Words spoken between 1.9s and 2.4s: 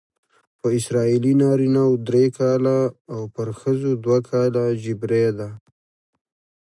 درې